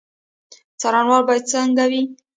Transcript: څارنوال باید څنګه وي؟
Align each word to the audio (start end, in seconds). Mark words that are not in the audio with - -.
څارنوال 0.79 1.21
باید 1.27 1.43
څنګه 1.51 1.83
وي؟ 1.91 2.01